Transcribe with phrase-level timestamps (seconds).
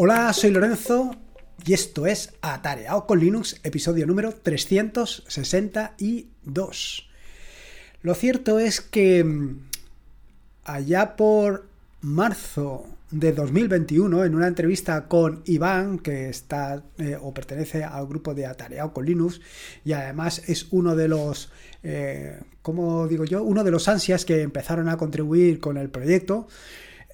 [0.00, 1.10] Hola, soy Lorenzo
[1.66, 7.10] y esto es Atareado con Linux, episodio número 362.
[8.02, 9.58] Lo cierto es que mm,
[10.62, 11.66] allá por
[12.00, 18.34] marzo de 2021, en una entrevista con Iván, que está eh, o pertenece al grupo
[18.34, 19.40] de Atareado con Linux,
[19.84, 21.50] y además es uno de los,
[21.82, 23.42] eh, ¿cómo digo yo?
[23.42, 26.46] Uno de los ansias que empezaron a contribuir con el proyecto.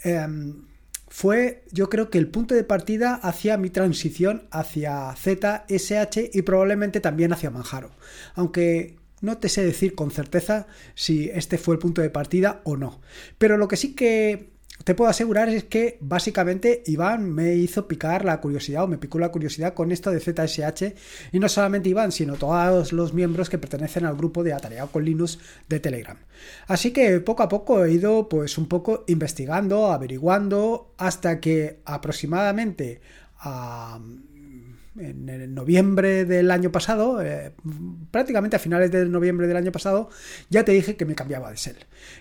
[0.03, 0.74] Em,
[1.15, 6.99] fue yo creo que el punto de partida hacia mi transición hacia ZSH y probablemente
[6.99, 7.93] también hacia Manjaro.
[8.35, 12.77] Aunque no te sé decir con certeza si este fue el punto de partida o
[12.77, 13.01] no.
[13.39, 14.54] Pero lo que sí que
[14.85, 19.19] te puedo asegurar es que básicamente Iván me hizo picar la curiosidad o me picó
[19.19, 20.95] la curiosidad con esto de ZSH
[21.33, 25.05] y no solamente Iván, sino todos los miembros que pertenecen al grupo de Atareado con
[25.05, 25.39] Linux
[25.69, 26.19] de Telegram.
[26.67, 33.01] Así que poco a poco he ido pues un poco investigando, averiguando hasta que aproximadamente
[33.39, 33.99] a
[34.99, 37.53] en, noviembre del año pasado, eh,
[38.11, 40.09] prácticamente a finales de noviembre del año pasado,
[40.51, 41.77] ya te dije que me cambiaba de Shell,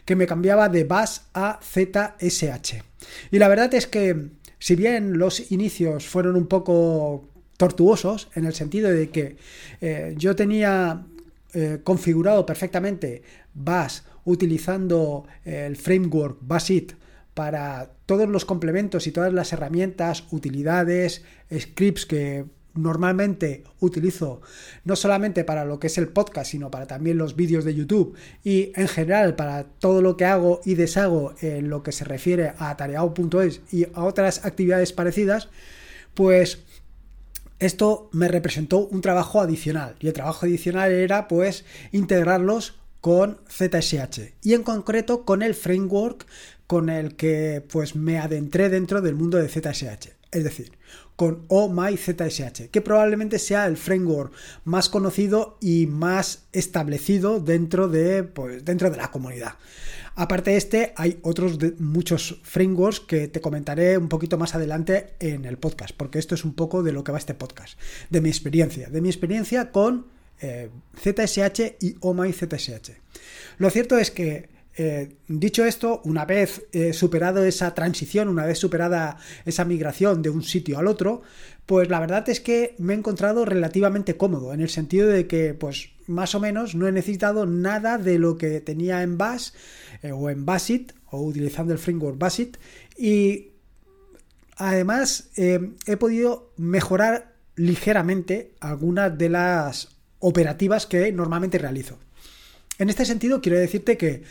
[0.05, 2.83] que me cambiaba de BAS a ZSH.
[3.31, 8.53] Y la verdad es que, si bien los inicios fueron un poco tortuosos, en el
[8.53, 9.37] sentido de que
[9.81, 11.05] eh, yo tenía
[11.53, 13.21] eh, configurado perfectamente
[13.53, 16.93] BAS utilizando el framework BASIT
[17.33, 24.41] para todos los complementos y todas las herramientas, utilidades, scripts que normalmente utilizo
[24.83, 28.15] no solamente para lo que es el podcast, sino para también los vídeos de YouTube
[28.43, 32.53] y en general para todo lo que hago y deshago en lo que se refiere
[32.57, 35.49] a tareao.es y a otras actividades parecidas,
[36.13, 36.63] pues
[37.59, 39.95] esto me representó un trabajo adicional.
[39.99, 46.25] Y el trabajo adicional era pues integrarlos con ZSH y en concreto con el framework
[46.67, 50.71] con el que pues me adentré dentro del mundo de ZSH es decir,
[51.15, 54.33] con OMyZSH, que probablemente sea el framework
[54.65, 59.53] más conocido y más establecido dentro de, pues, dentro de la comunidad.
[60.15, 65.45] Aparte de este, hay otros muchos frameworks que te comentaré un poquito más adelante en
[65.45, 67.79] el podcast, porque esto es un poco de lo que va este podcast,
[68.09, 70.07] de mi experiencia, de mi experiencia con
[70.39, 72.91] eh, ZSH y OMyZSH.
[73.57, 78.57] Lo cierto es que eh, dicho esto, una vez eh, superado esa transición, una vez
[78.57, 81.21] superada esa migración de un sitio al otro,
[81.65, 85.53] pues la verdad es que me he encontrado relativamente cómodo, en el sentido de que,
[85.53, 89.51] pues más o menos, no he necesitado nada de lo que tenía en Bash
[90.01, 92.57] eh, o en Basit, o utilizando el framework Basit,
[92.97, 93.51] y
[94.57, 101.99] además he podido mejorar ligeramente algunas de las operativas que normalmente realizo.
[102.79, 104.23] En este sentido, quiero decirte que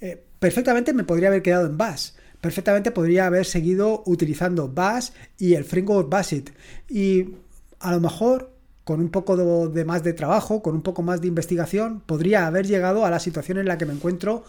[0.00, 2.10] eh, perfectamente me podría haber quedado en Bash.
[2.40, 6.50] Perfectamente podría haber seguido utilizando Bash y el framework Basit.
[6.88, 7.34] Y
[7.78, 8.52] a lo mejor,
[8.84, 12.66] con un poco de, más de trabajo, con un poco más de investigación, podría haber
[12.66, 14.44] llegado a la situación en la que me encuentro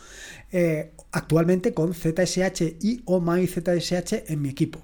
[0.54, 4.82] eh, actualmente con ZSH y o ZSH en mi equipo.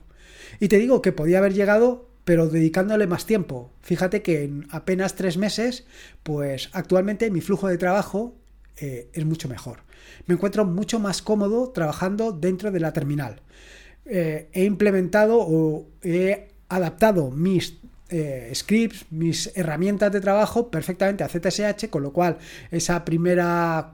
[0.60, 3.72] Y te digo que podría haber llegado pero dedicándole más tiempo.
[3.80, 5.86] Fíjate que en apenas tres meses,
[6.24, 8.36] pues actualmente mi flujo de trabajo
[8.80, 9.80] eh, es mucho mejor.
[10.28, 13.42] Me encuentro mucho más cómodo trabajando dentro de la terminal.
[14.06, 17.80] Eh, he implementado o he adaptado mis
[18.10, 22.38] eh, scripts, mis herramientas de trabajo perfectamente a ZSH, con lo cual
[22.72, 23.94] esa primera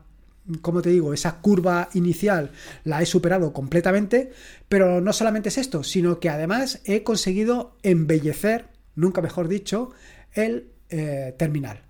[0.62, 2.52] como te digo, esa curva inicial
[2.84, 4.34] la he superado completamente,
[4.68, 9.92] pero no solamente es esto, sino que además he conseguido embellecer, nunca mejor dicho,
[10.34, 10.68] el
[11.38, 11.84] terminal.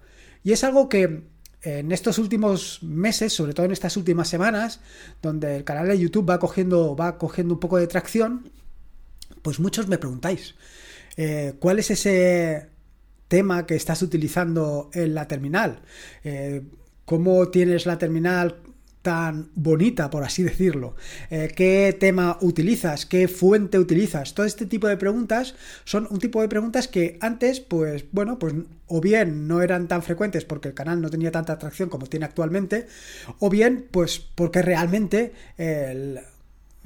[0.44, 1.24] Y es algo que
[1.64, 4.82] en estos últimos meses, sobre todo en estas últimas semanas,
[5.22, 8.52] donde el canal de YouTube va cogiendo, va cogiendo un poco de tracción,
[9.42, 10.56] pues muchos me preguntáis,
[11.16, 12.68] eh, ¿cuál es ese
[13.28, 15.80] tema que estás utilizando en la terminal?
[16.24, 16.64] Eh,
[17.06, 18.58] ¿Cómo tienes la terminal
[19.04, 20.96] tan bonita, por así decirlo?
[21.30, 23.06] Eh, ¿Qué tema utilizas?
[23.06, 24.34] ¿Qué fuente utilizas?
[24.34, 28.56] Todo este tipo de preguntas son un tipo de preguntas que antes, pues bueno, pues
[28.88, 32.26] o bien no eran tan frecuentes porque el canal no tenía tanta atracción como tiene
[32.26, 32.88] actualmente,
[33.40, 36.20] o bien pues porque realmente el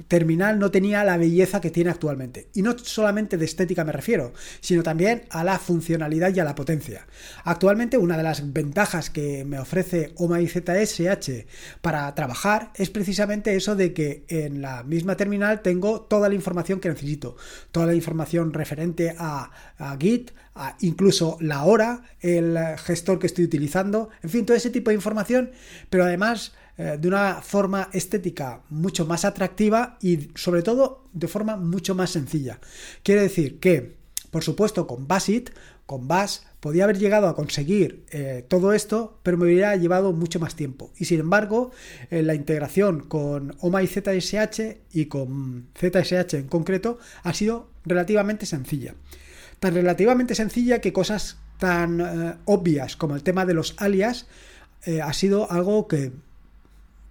[0.06, 2.48] terminal no tenía la belleza que tiene actualmente.
[2.54, 6.54] Y no solamente de estética me refiero, sino también a la funcionalidad y a la
[6.54, 7.06] potencia.
[7.44, 11.46] Actualmente una de las ventajas que me ofrece ZSH
[11.80, 16.80] para trabajar es precisamente eso de que en la misma terminal tengo toda la información
[16.80, 17.36] que necesito.
[17.72, 19.50] Toda la información referente a,
[19.98, 20.32] Git,
[20.80, 25.50] incluso la hora, el gestor que estoy utilizando, en fin, todo ese tipo de información,
[25.90, 31.56] pero además eh, de una forma estética mucho más atractiva y sobre todo de forma
[31.56, 32.60] mucho más sencilla.
[33.02, 33.96] Quiere decir que,
[34.30, 35.50] por supuesto, con Basit,
[35.86, 40.38] con Bash, podía haber llegado a conseguir eh, todo esto, pero me hubiera llevado mucho
[40.38, 40.92] más tiempo.
[40.96, 41.72] Y sin embargo,
[42.10, 44.60] la integración con OMA y ZSH
[44.92, 48.94] y con ZSH en concreto ha sido relativamente sencilla.
[49.58, 54.28] Tan relativamente sencilla que cosas tan eh, obvias como el tema de los alias
[55.02, 56.12] ha sido algo que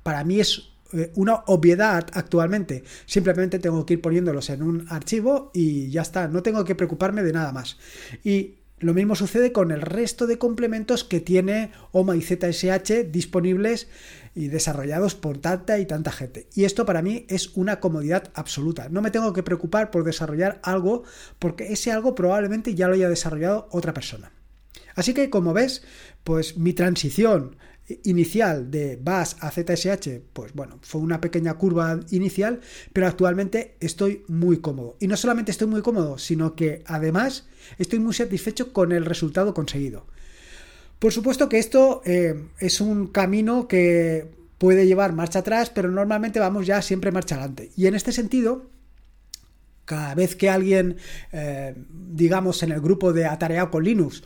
[0.07, 2.85] para mí es eh, una obviedad actualmente.
[3.05, 6.29] Simplemente tengo que ir poniéndolos en un archivo y ya está.
[6.29, 7.77] No tengo que preocuparme de nada más.
[8.23, 13.89] Y lo mismo sucede con el resto de complementos que tiene OMA y ZSH disponibles
[14.33, 16.47] y desarrollados por tanta y tanta gente.
[16.55, 18.87] Y esto para mí es una comodidad absoluta.
[18.87, 21.03] No me tengo que preocupar por desarrollar algo
[21.37, 24.31] porque ese algo probablemente ya lo haya desarrollado otra persona.
[24.95, 25.83] Así que como ves,
[26.23, 27.57] pues mi transición
[28.03, 32.59] inicial de Bash a ZSH, pues bueno, fue una pequeña curva inicial,
[32.91, 34.97] pero actualmente estoy muy cómodo.
[34.99, 37.47] Y no solamente estoy muy cómodo, sino que además
[37.77, 40.05] estoy muy satisfecho con el resultado conseguido.
[40.99, 46.39] Por supuesto que esto eh, es un camino que puede llevar marcha atrás, pero normalmente
[46.39, 47.71] vamos ya siempre marcha adelante.
[47.77, 48.69] Y en este sentido,
[49.85, 50.97] cada vez que alguien,
[51.31, 54.23] eh, digamos, en el grupo de Atareado con Linux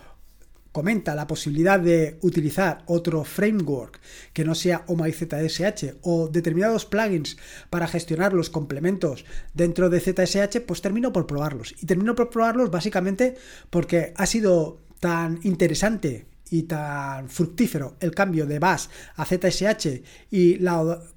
[0.72, 4.00] comenta la posibilidad de utilizar otro framework
[4.34, 7.38] que no sea OMA y ZSH o determinados plugins
[7.70, 11.76] para gestionar los complementos dentro de ZSH, pues termino por probarlos.
[11.82, 13.36] Y termino por probarlos básicamente
[13.70, 20.60] porque ha sido tan interesante y tan fructífero el cambio de Bash a ZSH y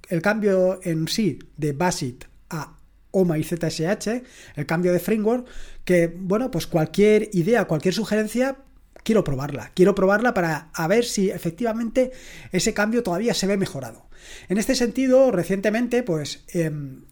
[0.09, 2.77] el cambio en sí de Basit a
[3.11, 4.07] OMA y ZSH,
[4.55, 5.47] el cambio de framework,
[5.85, 8.57] que bueno, pues cualquier idea, cualquier sugerencia
[9.05, 9.71] quiero probarla.
[9.73, 12.11] Quiero probarla para ver si efectivamente
[12.51, 14.07] ese cambio todavía se ve mejorado.
[14.49, 17.03] En este sentido, recientemente, pues em,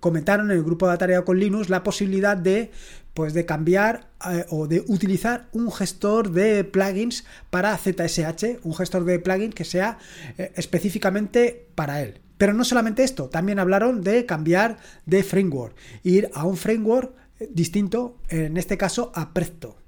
[0.00, 2.70] comentaron en el grupo de tarea con Linux la posibilidad de
[3.14, 9.04] pues de cambiar eh, o de utilizar un gestor de plugins para ZSH, un gestor
[9.04, 9.98] de plugins que sea
[10.38, 12.20] eh, específicamente para él.
[12.38, 17.12] Pero no solamente esto, también hablaron de cambiar de framework, ir a un framework
[17.50, 19.79] distinto, en este caso a Presto.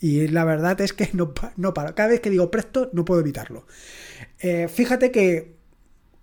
[0.00, 1.94] Y la verdad es que no, no paro.
[1.94, 3.66] Cada vez que digo Presto, no puedo evitarlo.
[4.40, 5.54] Eh, fíjate que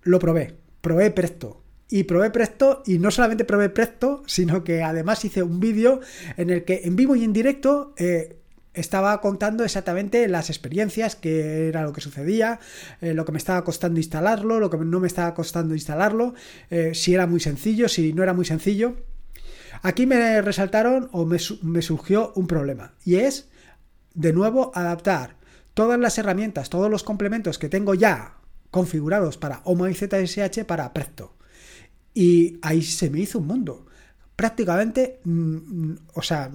[0.02, 0.56] lo probé.
[0.82, 1.62] Probé Presto.
[1.90, 6.02] Y probé Presto, y no solamente probé Presto, sino que además hice un vídeo
[6.36, 8.36] en el que en vivo y en directo eh,
[8.74, 12.60] estaba contando exactamente las experiencias, qué era lo que sucedía,
[13.00, 16.34] eh, lo que me estaba costando instalarlo, lo que no me estaba costando instalarlo,
[16.92, 18.98] si era muy sencillo, si no era muy sencillo.
[19.82, 23.48] Aquí me resaltaron o me, me surgió un problema, y es
[24.18, 25.38] de nuevo adaptar
[25.76, 28.38] todas las herramientas, todos los complementos que tengo ya
[28.72, 31.36] configurados para OMA y ZSH para Presto.
[32.16, 33.86] Y ahí se me hizo un mundo.
[34.36, 36.52] Prácticamente, mm, mm, o sea,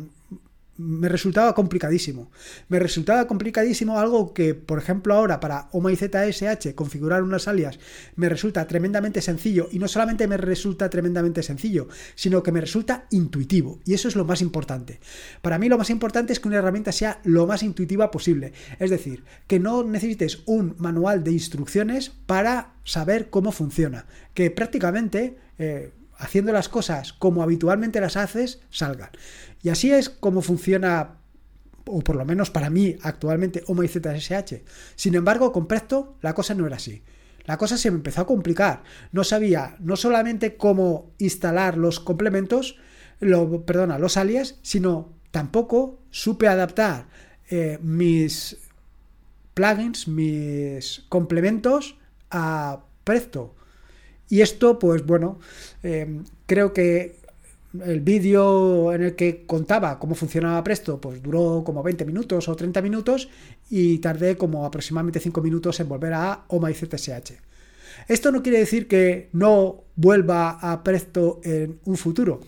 [0.76, 2.30] me resultaba complicadísimo.
[2.68, 7.78] Me resultaba complicadísimo algo que, por ejemplo, ahora para OMA y ZSH configurar unas alias
[8.16, 13.06] me resulta tremendamente sencillo y no solamente me resulta tremendamente sencillo, sino que me resulta
[13.10, 15.00] intuitivo y eso es lo más importante.
[15.42, 18.90] Para mí lo más importante es que una herramienta sea lo más intuitiva posible, es
[18.90, 25.92] decir, que no necesites un manual de instrucciones para saber cómo funciona, que prácticamente eh,
[26.22, 29.10] haciendo las cosas como habitualmente las haces, salgan.
[29.62, 31.18] Y así es como funciona,
[31.86, 34.62] o por lo menos para mí actualmente, OMA y ZSH.
[34.96, 37.02] Sin embargo, con Presto la cosa no era así.
[37.44, 38.82] La cosa se me empezó a complicar.
[39.10, 42.76] No sabía no solamente cómo instalar los complementos,
[43.20, 47.06] lo, perdona, los alias, sino tampoco supe adaptar
[47.50, 48.58] eh, mis
[49.54, 51.98] plugins, mis complementos
[52.30, 53.54] a Presto.
[54.28, 55.40] Y esto, pues bueno,
[55.82, 57.21] eh, creo que
[57.84, 62.56] el vídeo en el que contaba cómo funcionaba Presto, pues duró como 20 minutos o
[62.56, 63.28] 30 minutos
[63.70, 67.32] y tardé como aproximadamente 5 minutos en volver a OMA y ZSH.
[68.08, 72.40] Esto no quiere decir que no vuelva a Presto en un futuro.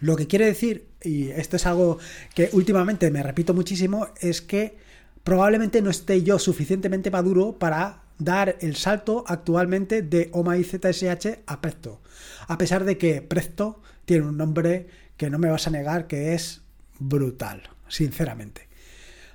[0.00, 1.98] Lo que quiere decir, y esto es algo
[2.34, 4.76] que últimamente me repito muchísimo, es que
[5.24, 11.40] probablemente no esté yo suficientemente maduro para dar el salto actualmente de OMA y ZSH
[11.46, 12.00] a Presto.
[12.48, 16.34] A pesar de que Presto tiene un nombre que no me vas a negar que
[16.34, 16.62] es
[16.98, 18.68] brutal, sinceramente.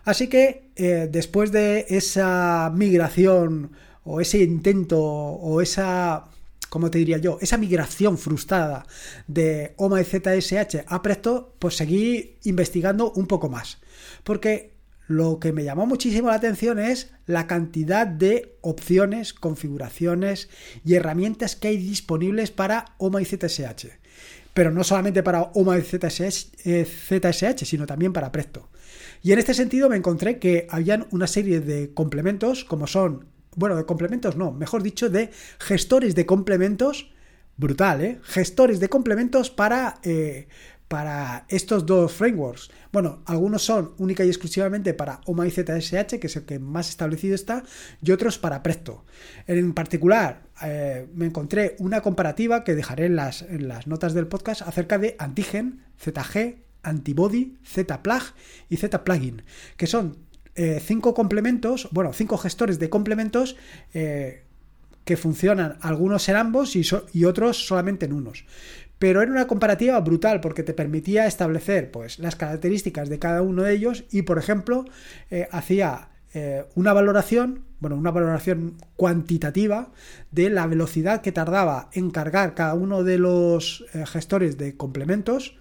[0.04, 3.72] Así que eh, después de esa migración
[4.04, 6.26] o ese intento o esa,
[6.70, 7.38] ¿cómo te diría yo?
[7.40, 8.86] Esa migración frustrada
[9.28, 13.78] de OMA y ZSH a Presto, pues seguí investigando un poco más.
[14.24, 14.72] Porque
[15.08, 20.50] lo que me llamó muchísimo la atención es la cantidad de opciones, configuraciones
[20.86, 23.88] y herramientas que hay disponibles para OMA y ZSH.
[24.54, 28.70] Pero no solamente para OMA y ZSH, eh, sino también para Presto.
[29.22, 33.76] Y en este sentido me encontré que habían una serie de complementos, como son, bueno,
[33.76, 35.30] de complementos no, mejor dicho, de
[35.60, 37.12] gestores de complementos,
[37.58, 38.20] brutal, ¿eh?
[38.24, 40.48] Gestores de complementos para, eh,
[40.92, 42.70] para estos dos frameworks.
[42.92, 46.90] Bueno, algunos son única y exclusivamente para OMA y ZSH, que es el que más
[46.90, 47.64] establecido está,
[48.02, 49.06] y otros para Presto.
[49.48, 53.48] En particular, eh, me encontré una comparativa que dejaré en las,
[53.88, 58.24] notas del podcast acerca de Antigen, ZG, Antibody, ZPlug
[58.68, 59.44] y ZPlugin,
[59.78, 60.18] que son
[60.56, 63.56] eh, cinco complementos, bueno, cinco gestores de complementos
[63.94, 64.44] eh,
[65.06, 68.44] que funcionan algunos en ambos y, otros solamente en unos
[69.02, 73.64] pero era una comparativa brutal porque te permitía establecer pues, las características de cada uno
[73.64, 74.86] de ellos y, por ejemplo,
[75.32, 79.92] eh, hacía eh, una valoración, bueno, una valoración cuantitativa
[80.30, 85.58] de la velocidad que tardaba en cargar cada uno de los eh, gestores de complementos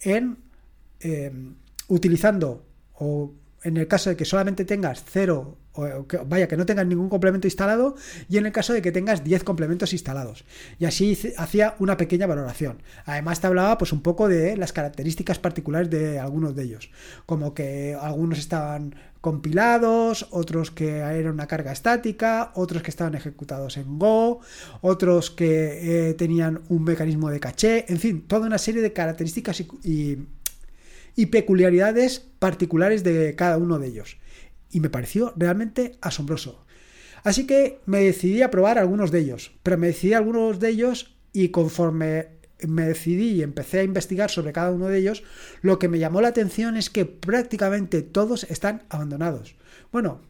[0.00, 0.38] en
[1.88, 2.64] utilizando
[2.94, 5.02] o en el caso de que solamente tengas
[6.26, 7.96] vaya, que no tengas ningún complemento instalado
[8.28, 10.44] y en el caso de que tengas 10 complementos instalados.
[10.78, 12.82] Y así hacía una pequeña valoración.
[13.04, 16.90] Además te hablaba pues un poco de las características particulares de algunos de ellos,
[17.26, 23.76] como que algunos estaban compilados, otros que eran una carga estática, otros que estaban ejecutados
[23.76, 24.40] en Go,
[24.82, 29.64] otros que eh, tenían un mecanismo de caché, en fin, toda una serie de características
[29.82, 34.16] y peculiaridades particulares de cada uno de ellos
[34.70, 36.64] y me pareció realmente asombroso.
[37.22, 41.16] Así que me decidí a probar algunos de ellos, pero me decidí algunos de ellos
[41.32, 45.22] y conforme me decidí y empecé a investigar sobre cada uno de ellos,
[45.60, 49.56] lo que me llamó la atención es que prácticamente todos están abandonados.
[49.92, 50.22] Bueno,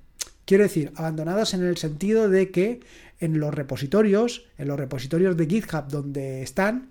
[0.44, 2.80] quiero decir, abandonados en el sentido de que
[3.20, 6.90] en los repositorios, en los repositorios de GitHub donde están,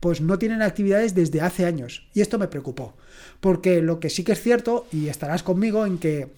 [0.00, 2.08] pues no tienen actividades desde hace años.
[2.12, 2.96] Y esto me preocupó,
[3.40, 6.32] porque lo que sí que es cierto, y estarás conmigo en que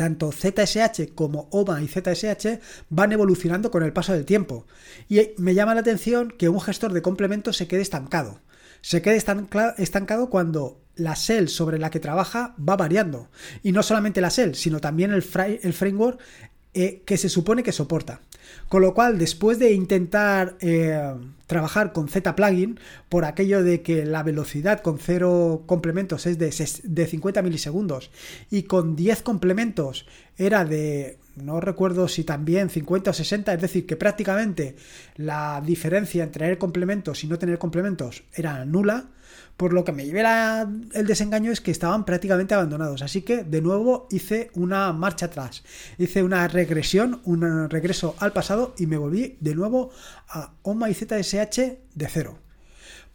[0.00, 4.66] tanto ZSH como OMA y ZSH van evolucionando con el paso del tiempo.
[5.10, 8.40] Y me llama la atención que un gestor de complementos se quede estancado.
[8.80, 9.22] Se quede
[9.76, 13.28] estancado cuando la shell sobre la que trabaja va variando.
[13.62, 16.18] Y no solamente la shell, sino también el, framework
[16.72, 18.22] eh, que se supone que soporta.
[18.68, 21.14] Con lo cual, después de intentar eh,
[21.46, 22.78] trabajar con Z plugin,
[23.08, 26.54] por aquello de que la velocidad con cero complementos es de,
[26.84, 28.10] de 50 milisegundos
[28.50, 30.06] y con 10 complementos
[30.38, 34.76] era de, no recuerdo si también 50 o 60, es decir, que prácticamente
[35.16, 39.06] la diferencia entre tener complementos y no tener complementos era nula,
[39.60, 40.24] por lo que me llevé
[40.94, 43.02] el desengaño es que estaban prácticamente abandonados.
[43.02, 45.62] Así que de nuevo hice una marcha atrás.
[45.98, 49.90] Hice una regresión, un regreso al pasado y me volví de nuevo
[50.30, 51.58] a OMA y ZSH
[51.94, 52.38] de cero.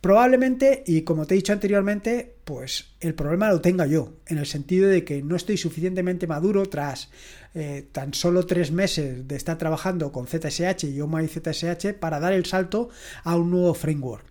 [0.01, 4.45] Probablemente, y como te he dicho anteriormente, pues el problema lo tenga yo, en el
[4.45, 7.09] sentido de que no estoy suficientemente maduro tras
[7.55, 12.19] eh, tan solo tres meses de estar trabajando con ZSH y OMA y ZSH para
[12.19, 12.89] dar el salto
[13.23, 14.27] a un nuevo framework.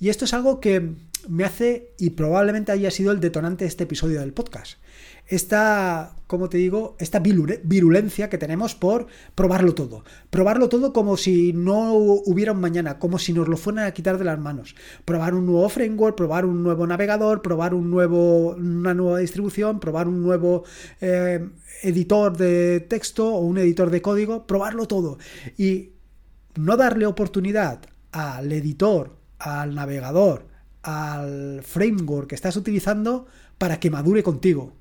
[0.00, 0.96] Y esto es algo que
[1.28, 4.78] me hace, y probablemente haya sido el detonante de este episodio del podcast,
[5.26, 10.04] esta, como te digo, esta virulencia que tenemos por probarlo todo.
[10.30, 14.18] Probarlo todo como si no hubiera un mañana, como si nos lo fueran a quitar
[14.18, 14.74] de las manos.
[15.04, 20.08] Probar un nuevo framework, probar un nuevo navegador, probar un nuevo, una nueva distribución, probar
[20.08, 20.64] un nuevo
[21.00, 21.48] eh,
[21.82, 25.18] editor de texto o un editor de código, probarlo todo.
[25.56, 25.92] Y
[26.56, 30.51] no darle oportunidad al editor, al navegador,
[30.82, 33.26] al framework que estás utilizando
[33.58, 34.74] para que madure contigo.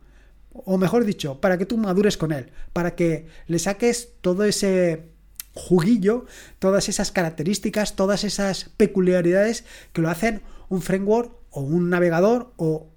[0.53, 5.11] O mejor dicho, para que tú madures con él, para que le saques todo ese
[5.53, 6.25] juguillo,
[6.59, 12.89] todas esas características, todas esas peculiaridades que lo hacen un framework o un navegador o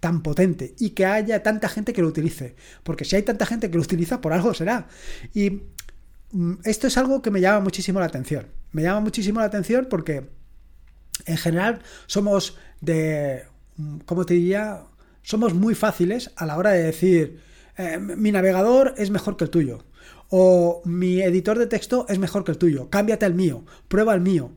[0.00, 2.56] tan potente y que haya tanta gente que lo utilice.
[2.82, 4.88] Porque si hay tanta gente que lo utiliza, por algo será.
[5.34, 5.62] Y
[6.32, 8.46] mm, esto es algo que me llama muchísimo la atención.
[8.72, 10.28] Me llama muchísimo la atención porque
[11.26, 13.44] en general somos de,
[14.06, 14.84] ¿cómo te diría?
[15.22, 17.40] Somos muy fáciles a la hora de decir,
[17.76, 19.84] eh, mi navegador es mejor que el tuyo.
[20.28, 22.88] O mi editor de texto es mejor que el tuyo.
[22.88, 23.64] Cámbiate al mío.
[23.88, 24.52] Prueba el mío.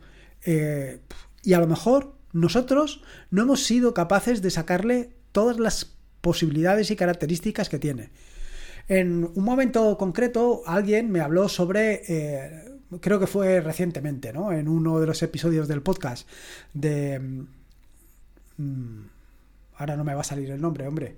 [0.45, 0.99] Eh,
[1.41, 6.95] y a lo mejor nosotros no hemos sido capaces de sacarle todas las posibilidades y
[6.95, 8.09] características que tiene.
[8.87, 14.51] En un momento concreto, alguien me habló sobre eh, creo que fue recientemente, ¿no?
[14.51, 16.27] En uno de los episodios del podcast
[16.73, 17.19] de...
[18.57, 19.01] Mm,
[19.77, 21.17] ahora no me va a salir el nombre, hombre.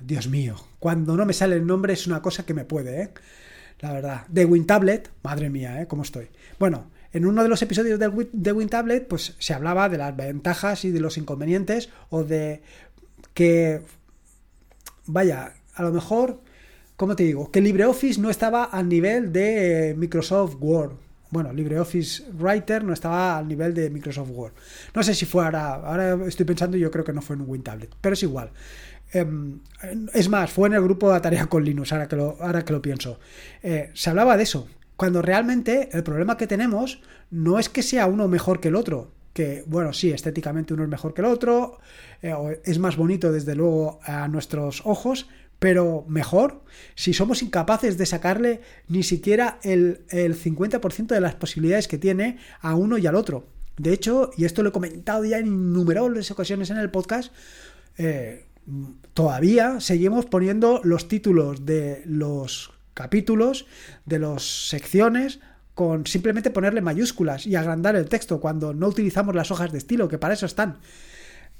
[0.00, 3.10] Dios mío, cuando no me sale el nombre es una cosa que me puede, ¿eh?
[3.80, 4.26] La verdad.
[4.28, 5.86] De WinTablet, madre mía, ¿eh?
[5.86, 6.28] ¿Cómo estoy?
[6.58, 10.90] Bueno, en uno de los episodios de WinTablet, pues se hablaba de las ventajas y
[10.90, 12.62] de los inconvenientes, o de
[13.34, 13.82] que,
[15.06, 16.40] vaya, a lo mejor,
[16.98, 17.50] ¿cómo te digo?
[17.50, 20.92] Que LibreOffice no estaba al nivel de Microsoft Word.
[21.30, 24.52] Bueno, LibreOffice Writer no estaba al nivel de Microsoft Word.
[24.94, 27.94] No sé si fue ahora, ahora estoy pensando, yo creo que no fue en WinTablet,
[28.00, 28.50] pero es igual.
[29.12, 29.60] Em,
[30.12, 32.72] es más, fue en el grupo de tarea con Linux, ahora que lo, ahora que
[32.72, 33.20] lo pienso.
[33.62, 37.00] Eh, se hablaba de eso, cuando realmente el problema que tenemos
[37.30, 40.88] no es que sea uno mejor que el otro, que bueno, sí, estéticamente uno es
[40.88, 41.78] mejor que el otro,
[42.22, 45.28] eh, es más bonito desde luego a nuestros ojos,
[45.58, 46.62] pero mejor
[46.94, 52.74] si somos incapaces de sacarle ni siquiera el, 50% de las posibilidades que tiene a
[52.74, 53.46] uno y al otro.
[53.76, 57.32] De hecho, y esto lo he comentado ya en innumerables ocasiones en el podcast,
[57.96, 58.46] eh,
[59.14, 63.66] todavía seguimos poniendo los títulos de los capítulos,
[64.04, 65.40] de las secciones,
[65.74, 70.08] con simplemente ponerle mayúsculas y agrandar el texto cuando no utilizamos las hojas de estilo,
[70.08, 70.78] que para eso están.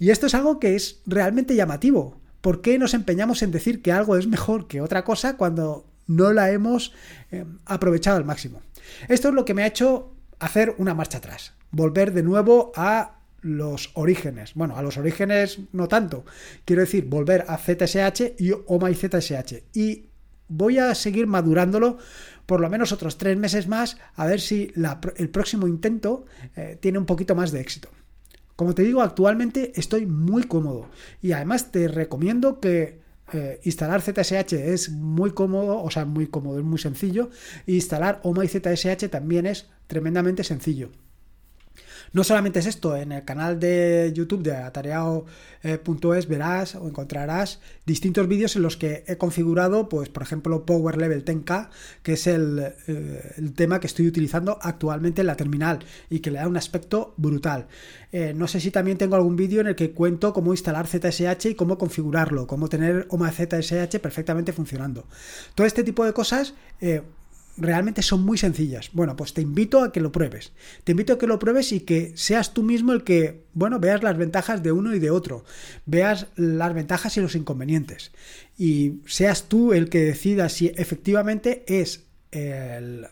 [0.00, 2.20] Y esto es algo que es realmente llamativo.
[2.40, 6.32] ¿Por qué nos empeñamos en decir que algo es mejor que otra cosa cuando no
[6.32, 6.92] la hemos
[7.30, 8.62] eh, aprovechado al máximo?
[9.08, 13.18] Esto es lo que me ha hecho hacer una marcha atrás, volver de nuevo a
[13.40, 14.54] los orígenes.
[14.54, 16.24] Bueno, a los orígenes no tanto.
[16.64, 19.64] Quiero decir, volver a ZSH y o ZSH.
[19.74, 20.08] Y
[20.48, 21.98] voy a seguir madurándolo
[22.46, 24.72] por lo menos otros tres meses más a ver si
[25.16, 26.24] el próximo intento
[26.56, 27.90] eh, tiene un poquito más de éxito.
[28.58, 30.88] Como te digo, actualmente estoy muy cómodo
[31.22, 32.98] y además te recomiendo que
[33.32, 37.30] eh, instalar ZSH es muy cómodo, o sea, muy cómodo, es muy sencillo.
[37.66, 40.90] Instalar OMA y ZSH también es tremendamente sencillo.
[42.12, 48.28] No solamente es esto, en el canal de YouTube de atareado.es verás o encontrarás distintos
[48.28, 51.70] vídeos en los que he configurado, pues, por ejemplo, Power Level 10K,
[52.02, 56.38] que es el, eh, tema que estoy utilizando actualmente en la terminal y que le
[56.38, 57.66] da un aspecto brutal.
[58.12, 61.50] Eh, no sé si también tengo algún vídeo en el que cuento cómo instalar ZSH
[61.50, 65.06] y cómo configurarlo, cómo tener OMA ZSH perfectamente funcionando.
[65.54, 67.02] Todo este tipo de cosas eh,
[67.58, 68.90] realmente son muy sencillas.
[68.92, 70.52] Bueno, pues te invito a que lo pruebes.
[70.84, 74.02] Te invito a que lo pruebes y que seas tú mismo el que, bueno, veas
[74.02, 75.44] las ventajas de uno y de otro.
[75.84, 78.12] Veas las ventajas y los inconvenientes.
[78.56, 83.06] Y seas tú el que decida si efectivamente es el,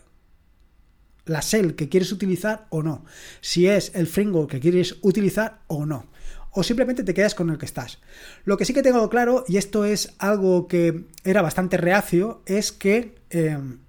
[1.25, 3.05] la shell que quieres utilizar o no.
[3.41, 6.07] Si es el framework que quieres utilizar o no.
[6.51, 7.99] O simplemente te quedas con el que estás.
[8.45, 12.71] Lo que sí que tengo claro, y esto es algo que era bastante reacio, es
[12.71, 13.79] que em,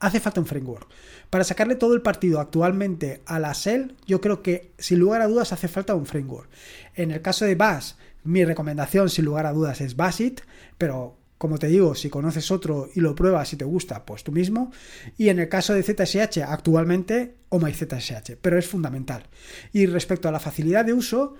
[0.00, 0.88] hace falta un framework.
[1.30, 5.26] Para sacarle todo el partido actualmente a la Shell, yo creo que sin lugar a
[5.26, 6.48] dudas hace falta un framework.
[6.94, 7.92] En el caso de Bash,
[8.24, 10.40] mi recomendación sin lugar a dudas es Bashit,
[10.78, 14.32] pero como te digo, si conoces otro y lo pruebas y te gusta, pues tú
[14.32, 14.72] mismo.
[15.16, 19.26] Y en el caso de ZSH, actualmente, o MyZSH, pero es fundamental.
[19.72, 21.34] Y respecto a la facilidad de uso,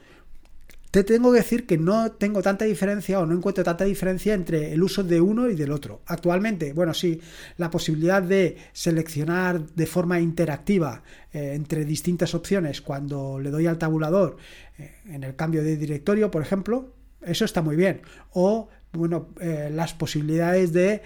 [0.90, 4.72] te tengo que decir que no tengo tanta diferencia o no encuentro tanta diferencia entre
[4.72, 6.02] el uso de uno y del otro.
[6.06, 7.20] Actualmente, bueno, sí,
[7.56, 13.78] la posibilidad de seleccionar de forma interactiva eh, entre distintas opciones cuando le doy al
[13.78, 14.36] tabulador
[14.78, 18.02] eh, en el cambio de directorio, por ejemplo, eso está muy bien.
[18.32, 21.02] O, bueno, eh, las posibilidades de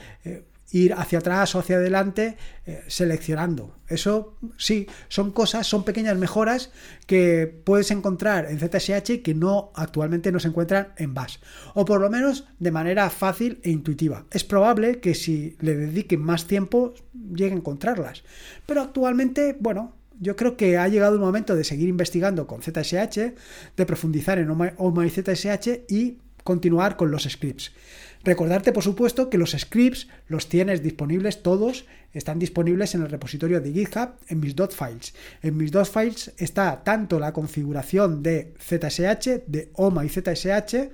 [0.72, 3.76] ir hacia atrás o hacia adelante eh, seleccionando.
[3.88, 6.70] Eso sí, son cosas, son pequeñas mejoras
[7.06, 11.38] que puedes encontrar en ZSH que no actualmente no se encuentran en Bash.
[11.74, 14.26] O por lo menos de manera fácil e intuitiva.
[14.30, 16.94] Es probable que si le dediquen más tiempo
[17.34, 18.22] llegue a encontrarlas.
[18.66, 23.18] Pero actualmente, bueno, yo creo que ha llegado el momento de seguir investigando con ZSH,
[23.76, 27.72] de profundizar en OMA y ZSH y continuar con los scripts.
[28.22, 33.60] Recordarte, por supuesto, que los scripts los tienes disponibles todos, están disponibles en el repositorio
[33.60, 35.14] de GitHub en mis .files.
[35.42, 40.90] En mis .files está tanto la configuración de ZSH, de OMA y ZSH,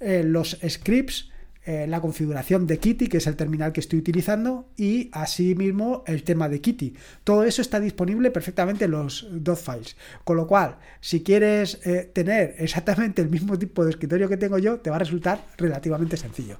[0.00, 1.30] eh, los scripts
[1.64, 6.22] eh, la configuración de Kitty, que es el terminal que estoy utilizando, y asimismo el
[6.22, 6.94] tema de Kitty.
[7.22, 9.96] Todo eso está disponible perfectamente en los dos files.
[10.24, 14.58] Con lo cual, si quieres eh, tener exactamente el mismo tipo de escritorio que tengo
[14.58, 16.58] yo, te va a resultar relativamente sencillo.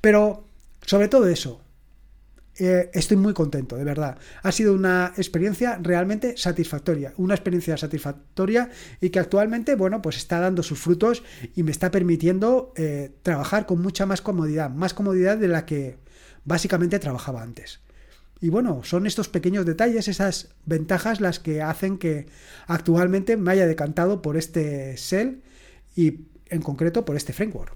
[0.00, 0.48] Pero,
[0.84, 1.60] sobre todo eso,
[2.64, 4.18] eh, estoy muy contento, de verdad.
[4.42, 8.70] Ha sido una experiencia realmente satisfactoria, una experiencia satisfactoria
[9.00, 11.22] y que actualmente, bueno, pues está dando sus frutos
[11.54, 15.98] y me está permitiendo eh, trabajar con mucha más comodidad, más comodidad de la que
[16.44, 17.80] básicamente trabajaba antes.
[18.40, 22.26] Y bueno, son estos pequeños detalles, esas ventajas las que hacen que
[22.66, 25.42] actualmente me haya decantado por este Shell
[25.94, 27.74] y en concreto por este framework.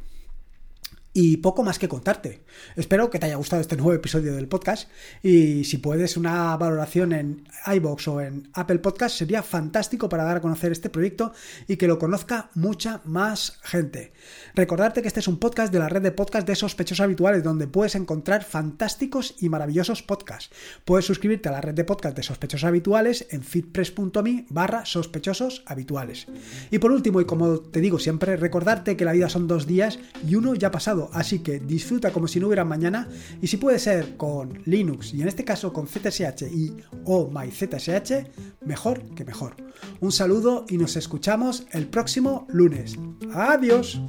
[1.19, 2.43] Y poco más que contarte.
[2.75, 4.91] Espero que te haya gustado este nuevo episodio del podcast
[5.23, 10.37] y si puedes una valoración en iBox o en Apple Podcast sería fantástico para dar
[10.37, 11.33] a conocer este proyecto
[11.69, 14.13] y que lo conozca mucha más gente.
[14.55, 17.67] Recordarte que este es un podcast de la red de podcast de sospechosos habituales donde
[17.67, 20.55] puedes encontrar fantásticos y maravillosos podcasts.
[20.85, 26.27] Puedes suscribirte a la red de podcast de sospechosos habituales en fitpress.me barra sospechosos habituales.
[26.71, 29.99] Y por último, y como te digo siempre, recordarte que la vida son dos días
[30.29, 33.09] y uno ya pasado así que disfruta como si no hubiera mañana
[33.41, 38.65] y si puede ser con Linux y en este caso con ZSH y o MyZSH,
[38.65, 39.57] mejor que mejor.
[40.01, 42.97] Un saludo y nos escuchamos el próximo lunes.
[43.33, 44.01] Adiós.